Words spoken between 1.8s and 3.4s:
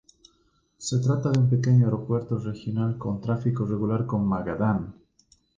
aeropuerto regional con